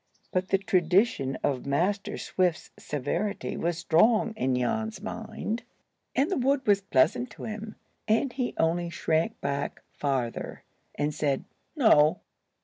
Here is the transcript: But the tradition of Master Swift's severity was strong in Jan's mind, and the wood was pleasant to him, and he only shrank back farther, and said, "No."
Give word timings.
But 0.31 0.47
the 0.49 0.57
tradition 0.57 1.37
of 1.43 1.67
Master 1.67 2.17
Swift's 2.17 2.71
severity 2.79 3.55
was 3.55 3.77
strong 3.77 4.33
in 4.35 4.55
Jan's 4.55 4.99
mind, 4.99 5.61
and 6.15 6.31
the 6.31 6.37
wood 6.39 6.65
was 6.65 6.81
pleasant 6.81 7.29
to 7.33 7.43
him, 7.43 7.75
and 8.07 8.33
he 8.33 8.55
only 8.57 8.89
shrank 8.89 9.39
back 9.41 9.83
farther, 9.91 10.63
and 10.95 11.13
said, 11.13 11.43
"No." 11.75 12.21